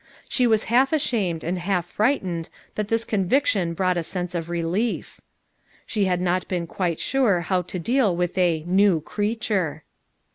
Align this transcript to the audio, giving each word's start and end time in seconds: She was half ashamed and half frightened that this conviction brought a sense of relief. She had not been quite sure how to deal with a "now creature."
She 0.27 0.47
was 0.47 0.63
half 0.63 0.91
ashamed 0.93 1.43
and 1.43 1.59
half 1.59 1.85
frightened 1.85 2.49
that 2.73 2.87
this 2.87 3.05
conviction 3.05 3.75
brought 3.75 3.97
a 3.97 4.01
sense 4.03 4.33
of 4.33 4.49
relief. 4.49 5.21
She 5.85 6.05
had 6.05 6.19
not 6.19 6.47
been 6.47 6.65
quite 6.65 6.99
sure 6.99 7.41
how 7.41 7.61
to 7.61 7.77
deal 7.77 8.15
with 8.15 8.35
a 8.35 8.63
"now 8.65 8.97
creature." 8.97 9.83